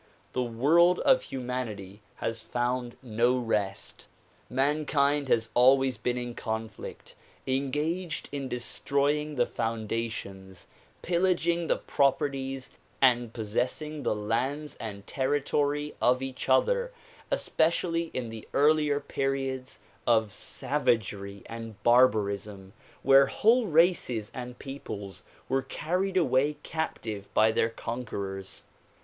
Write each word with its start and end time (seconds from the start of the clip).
The 0.33 0.41
world 0.41 0.97
of 1.01 1.21
humanity 1.21 2.01
has 2.15 2.41
found 2.41 2.97
no 3.03 3.37
rest. 3.37 4.07
Man 4.49 4.87
kind 4.87 5.27
has 5.29 5.51
always 5.53 5.99
been 5.99 6.17
in 6.17 6.33
conflict, 6.33 7.13
engaged 7.45 8.27
in 8.31 8.49
destroying 8.49 9.35
the 9.35 9.45
founda 9.45 10.09
tions, 10.09 10.65
pillaging 11.03 11.67
the 11.67 11.77
properties 11.77 12.71
and 12.99 13.31
possessing 13.31 14.01
the 14.01 14.15
lands 14.15 14.75
and 14.77 15.05
terri 15.05 15.45
tory 15.45 15.93
of 16.01 16.23
each 16.23 16.49
other, 16.49 16.91
especially 17.29 18.09
in 18.11 18.31
the 18.31 18.47
earlier 18.55 18.99
periods 18.99 19.77
of 20.07 20.31
savagery 20.31 21.43
and 21.45 21.75
barbarism 21.83 22.73
where 23.03 23.27
whole 23.27 23.67
races 23.67 24.31
and 24.33 24.57
peoples 24.57 25.23
were 25.47 25.61
carried 25.61 26.17
away 26.17 26.57
captive 26.63 27.31
by 27.35 27.51
their 27.51 27.69
conquerors. 27.69 28.63